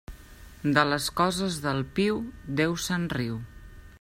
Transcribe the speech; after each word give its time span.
De 0.77 0.85
les 0.91 1.09
coses 1.19 1.59
del 1.67 1.83
piu, 1.99 2.19
Déu 2.61 2.75
se'n 2.87 3.09
riu. 3.19 3.39